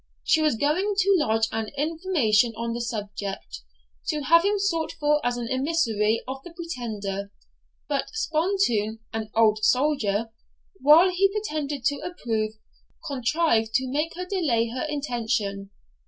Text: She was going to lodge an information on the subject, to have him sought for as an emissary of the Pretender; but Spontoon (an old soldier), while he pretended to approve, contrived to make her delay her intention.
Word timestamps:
She 0.23 0.41
was 0.41 0.55
going 0.55 0.95
to 0.97 1.15
lodge 1.19 1.47
an 1.51 1.69
information 1.77 2.53
on 2.57 2.73
the 2.73 2.81
subject, 2.81 3.61
to 4.07 4.21
have 4.23 4.43
him 4.43 4.57
sought 4.57 4.93
for 4.93 5.23
as 5.23 5.37
an 5.37 5.47
emissary 5.47 6.23
of 6.27 6.41
the 6.43 6.49
Pretender; 6.49 7.31
but 7.87 8.09
Spontoon 8.09 8.97
(an 9.13 9.29
old 9.35 9.63
soldier), 9.63 10.31
while 10.79 11.11
he 11.11 11.29
pretended 11.29 11.83
to 11.85 11.97
approve, 11.99 12.53
contrived 13.05 13.75
to 13.75 13.91
make 13.91 14.15
her 14.15 14.25
delay 14.25 14.69
her 14.69 14.85
intention. 14.89 15.69